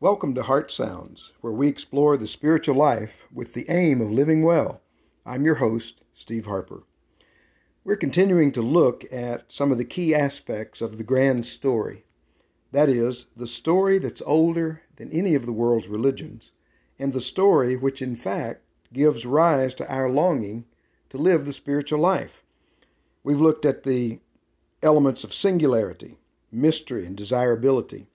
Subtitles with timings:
[0.00, 4.44] Welcome to Heart Sounds, where we explore the spiritual life with the aim of living
[4.44, 4.80] well.
[5.26, 6.84] I'm your host, Steve Harper.
[7.82, 12.04] We're continuing to look at some of the key aspects of the grand story.
[12.70, 16.52] That is, the story that's older than any of the world's religions,
[16.96, 18.62] and the story which, in fact,
[18.92, 20.66] gives rise to our longing
[21.08, 22.44] to live the spiritual life.
[23.24, 24.20] We've looked at the
[24.80, 26.18] elements of singularity,
[26.52, 28.06] mystery, and desirability.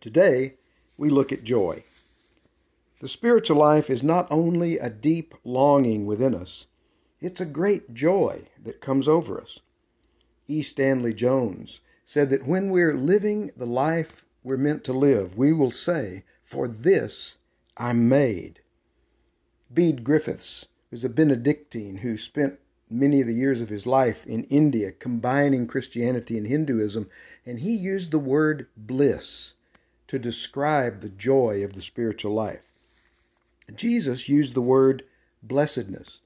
[0.00, 0.54] Today,
[1.02, 1.82] we look at joy.
[3.00, 6.66] The spiritual life is not only a deep longing within us,
[7.20, 9.58] it's a great joy that comes over us.
[10.46, 10.62] E.
[10.62, 15.72] Stanley Jones said that when we're living the life we're meant to live, we will
[15.72, 17.34] say, For this
[17.76, 18.60] I'm made.
[19.74, 24.44] Bede Griffiths was a Benedictine who spent many of the years of his life in
[24.44, 27.10] India combining Christianity and Hinduism,
[27.44, 29.54] and he used the word bliss
[30.12, 32.60] to describe the joy of the spiritual life.
[33.74, 35.04] Jesus used the word
[35.42, 36.20] blessedness.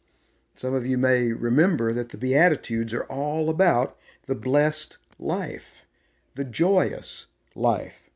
[0.57, 5.85] Some of you may remember that the Beatitudes are all about the blessed life,
[6.35, 8.11] the joyous life.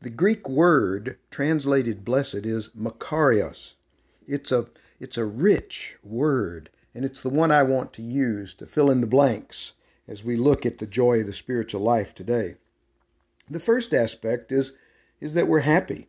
[0.00, 3.74] The Greek word translated blessed is makarios.
[4.26, 4.66] It's a,
[4.98, 9.00] it's a rich word, and it's the one I want to use to fill in
[9.00, 9.74] the blanks
[10.08, 12.56] as we look at the joy of the spiritual life today.
[13.48, 14.72] The first aspect is
[15.24, 16.06] is that we're happy.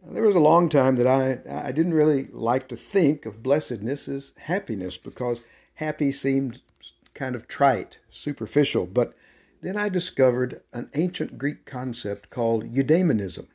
[0.00, 4.06] There was a long time that I, I didn't really like to think of blessedness
[4.06, 5.40] as happiness because
[5.74, 6.60] happy seemed
[7.14, 8.86] kind of trite, superficial.
[8.86, 9.12] But
[9.60, 13.48] then I discovered an ancient Greek concept called eudaimonism.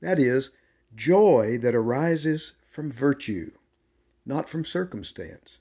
[0.00, 0.50] That is,
[0.94, 3.50] joy that arises from virtue,
[4.24, 5.58] not from circumstance.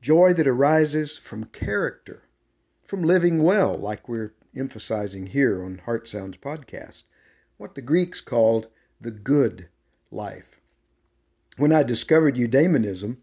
[0.00, 2.22] Joy that arises from character,
[2.82, 7.04] from living well, like we're emphasizing here on Heart Sounds podcast
[7.64, 8.66] what the Greeks called
[9.00, 9.68] the good
[10.10, 10.60] life.
[11.56, 13.16] When I discovered eudaimonism,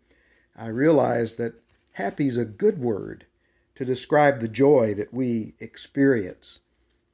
[0.58, 3.28] I realized that happy is a good word
[3.76, 6.62] to describe the joy that we experience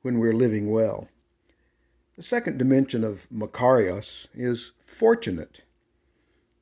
[0.03, 1.09] when we're living well.
[2.15, 5.63] The second dimension of Makarios is fortunate.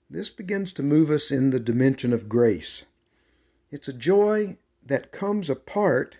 [0.09, 2.86] This begins to move us in the dimension of grace.
[3.70, 6.18] It's a joy that comes apart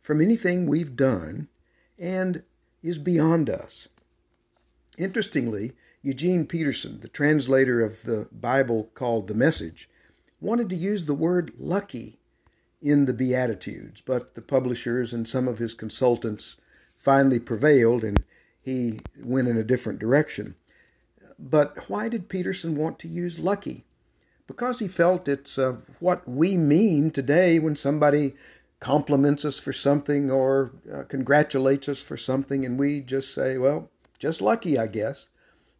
[0.00, 1.48] from anything we've done
[1.98, 2.44] and
[2.82, 3.88] is beyond us.
[4.98, 9.88] Interestingly, Eugene Peterson, the translator of the Bible called The Message,
[10.40, 12.18] wanted to use the word lucky
[12.80, 16.56] in the Beatitudes, but the publishers and some of his consultants
[16.96, 18.24] finally prevailed and
[18.60, 20.54] he went in a different direction.
[21.38, 23.84] But why did Peterson want to use lucky?
[24.46, 28.34] Because he felt it's uh, what we mean today when somebody
[28.80, 33.90] compliments us for something or uh, congratulates us for something, and we just say, well,
[34.18, 35.28] just lucky, I guess.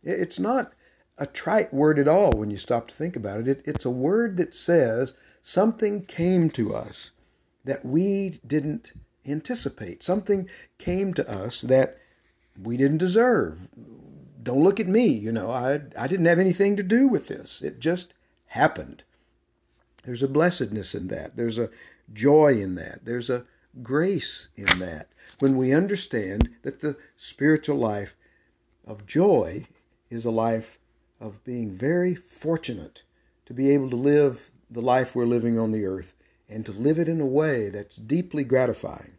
[0.03, 0.73] It's not
[1.19, 3.49] a trite word at all when you stop to think about it.
[3.49, 3.63] it.
[3.65, 7.11] It's a word that says something came to us
[7.65, 8.93] that we didn't
[9.27, 10.03] anticipate.
[10.03, 11.99] Something came to us that
[12.61, 13.69] we didn't deserve.
[14.43, 17.61] Don't look at me, you know, I, I didn't have anything to do with this.
[17.61, 18.15] It just
[18.47, 19.03] happened.
[20.05, 21.37] There's a blessedness in that.
[21.37, 21.69] There's a
[22.13, 23.05] joy in that.
[23.05, 23.45] There's a
[23.83, 25.09] grace in that.
[25.39, 28.17] When we understand that the spiritual life
[28.87, 29.67] of joy
[30.11, 30.79] is a life
[31.21, 33.03] of being very fortunate
[33.47, 36.15] to be able to live the life we're living on the earth
[36.49, 39.13] and to live it in a way that's deeply gratifying.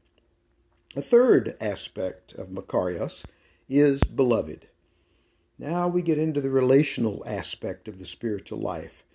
[0.96, 3.23] A third aspect of Makarios
[3.69, 4.68] is beloved.
[5.58, 9.06] Now we get into the relational aspect of the spiritual life.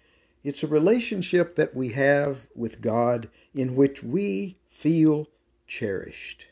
[0.47, 5.27] It's a relationship that we have with God in which we feel
[5.67, 6.47] cherished.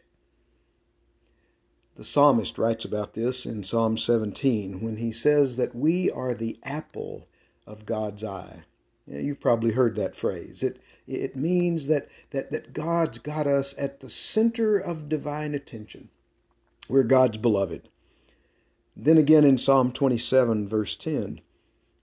[1.94, 6.58] The psalmist writes about this in Psalm 17 when he says that we are the
[6.64, 7.28] apple
[7.68, 8.64] of God's eye.
[9.06, 10.64] You've probably heard that phrase.
[10.64, 16.08] It, it means that, that, that God's got us at the center of divine attention.
[16.88, 17.88] We're God's beloved.
[18.96, 21.42] Then again in Psalm 27, verse 10,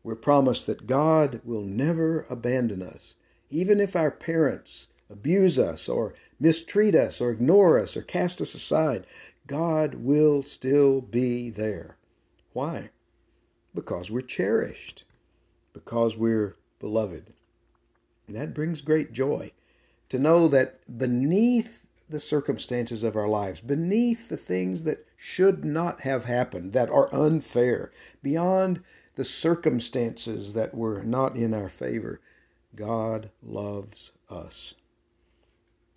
[0.04, 3.16] we're promised that God will never abandon us,
[3.50, 8.56] even if our parents abuse us or mistreat us or ignore us or cast us
[8.56, 9.06] aside.
[9.48, 11.98] God will still be there.
[12.54, 12.90] Why?
[13.76, 15.04] Because we're cherished,
[15.74, 17.34] because we're beloved.
[18.28, 19.52] And that brings great joy
[20.10, 26.02] to know that beneath the circumstances of our lives, beneath the things that should not
[26.02, 28.82] have happened, that are unfair, beyond
[29.22, 32.20] the circumstances that were not in our favor,
[32.76, 34.74] God loves us.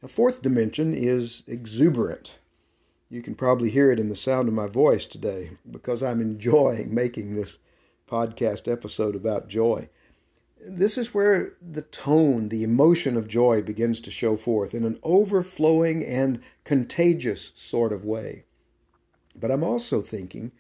[0.03, 2.37] A fourth dimension is exuberant.
[3.09, 6.95] You can probably hear it in the sound of my voice today because I'm enjoying
[6.95, 7.61] making this
[8.07, 9.89] podcast episode about joy.
[10.61, 14.99] This is where the tone, the emotion of joy begins to show forth in an
[15.03, 18.45] overflowing and contagious sort of way.
[19.35, 20.53] But I'm also thinking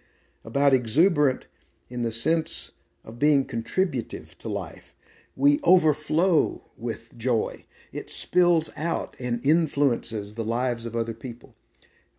[0.46, 1.44] about exuberant
[1.88, 2.72] in the sense
[3.04, 4.94] of being contributive to life.
[5.36, 7.64] We overflow with joy.
[7.92, 11.54] It spills out and influences the lives of other people.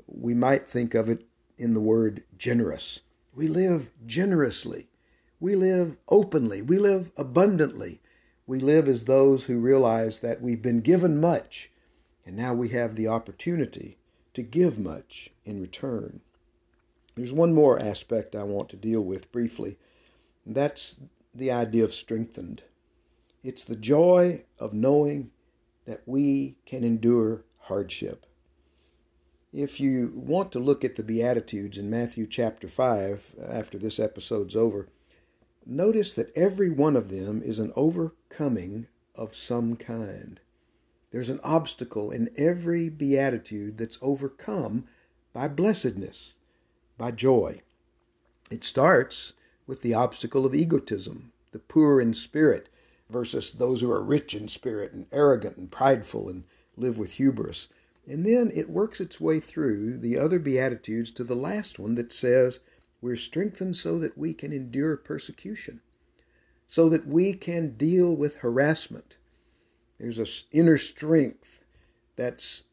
[0.08, 1.26] We might think of it
[1.58, 3.02] in the word generous.
[3.34, 4.90] We live generously.
[5.40, 6.62] We live openly.
[6.62, 8.02] We live abundantly.
[8.48, 11.72] We live as those who realize that we've been given much
[12.26, 13.98] and now we have the opportunity
[14.34, 16.22] to give much in return.
[17.16, 19.78] There's one more aspect I want to deal with briefly,
[20.46, 21.00] and that's
[21.34, 22.64] the idea of strengthened.
[23.42, 25.32] It's the joy of knowing
[25.86, 28.26] that we can endure hardship.
[29.54, 34.56] If you want to look at the Beatitudes in Matthew chapter 5, after this episode's
[34.56, 34.90] over,
[35.66, 40.42] notice that every one of them is an overcoming of some kind.
[41.12, 44.86] There's an obstacle in every beatitude that's overcome
[45.32, 46.36] by blessedness
[46.98, 47.62] by joy.
[48.50, 49.34] It starts
[49.68, 52.70] with the obstacle of egotism, the poor in spirit
[53.10, 56.44] versus those who are rich in spirit and arrogant and prideful and
[56.78, 57.68] live with hubris.
[58.08, 62.12] And then it works its way through the other Beatitudes to the last one that
[62.12, 62.60] says,
[63.02, 65.82] We're strengthened so that we can endure persecution,
[66.68, 69.18] so that we can deal with harassment.
[69.98, 71.64] There's an inner strength
[72.16, 72.64] that's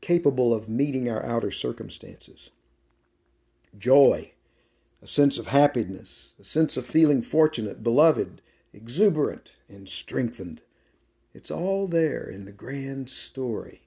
[0.00, 2.50] capable of meeting our outer circumstances
[3.78, 4.32] joy,
[5.02, 8.42] a sense of happiness, a sense of feeling fortunate, beloved,
[8.72, 10.62] exuberant, and strengthened.
[11.34, 13.82] It's all there in the grand story.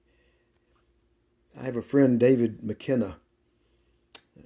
[1.59, 3.18] I have a friend, David McKenna.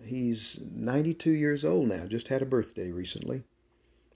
[0.06, 3.44] He's 92 years old now, just had a birthday recently.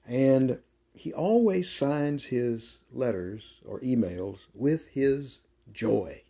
[0.06, 0.62] And
[0.94, 5.42] he always signs his letters or emails with his
[5.72, 6.24] joy.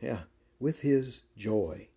[0.00, 0.20] Yeah,
[0.60, 1.88] with his joy.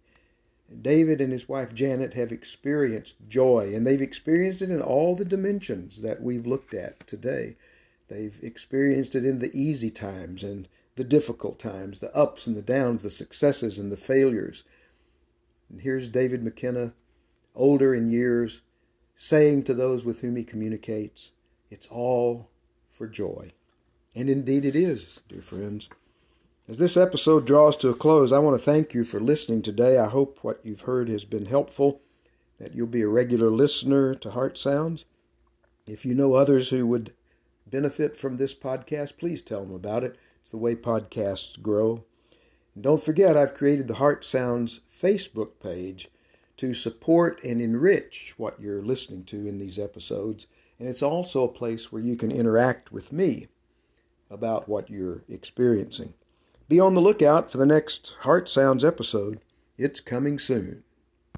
[0.82, 5.26] David and his wife Janet have experienced joy, and they've experienced it in all the
[5.26, 7.56] dimensions that we've looked at today.
[8.08, 12.62] They've experienced it in the easy times and the difficult times, the ups and the
[12.62, 14.64] downs, the successes and the failures.
[15.70, 16.94] And here's David McKenna,
[17.56, 18.62] older in years,
[19.16, 21.32] saying to those with whom he communicates,
[21.70, 22.50] It's all
[22.92, 23.52] for joy.
[24.16, 25.90] And indeed it is, dear friends.
[26.66, 29.98] As this episode draws to a close, I want to thank you for listening today.
[29.98, 32.00] I hope what you've heard has been helpful,
[32.58, 35.04] that you'll be a regular listener to Heart Sounds.
[35.90, 37.12] If you know others who would
[37.68, 40.18] benefit from this podcast, please tell them about it.
[40.40, 42.06] It's the way podcasts grow.
[42.76, 46.08] And don't forget, I've created the Heart Sounds Facebook page
[46.56, 50.48] to support and enrich what you're listening to in these episodes.
[50.80, 53.50] And it's also a place where you can interact with me
[54.30, 56.14] about what you're experiencing.
[56.74, 59.42] Be on the lookout for the next Heart Sounds episode.
[59.78, 60.84] It's coming soon.